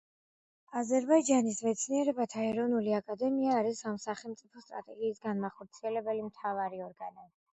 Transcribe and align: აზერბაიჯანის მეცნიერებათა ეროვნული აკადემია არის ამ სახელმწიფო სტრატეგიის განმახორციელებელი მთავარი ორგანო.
აზერბაიჯანის 0.79 1.59
მეცნიერებათა 1.65 2.45
ეროვნული 2.53 2.95
აკადემია 3.01 3.59
არის 3.63 3.83
ამ 3.91 3.99
სახელმწიფო 4.07 4.63
სტრატეგიის 4.65 5.21
განმახორციელებელი 5.29 6.25
მთავარი 6.31 6.83
ორგანო. 6.89 7.29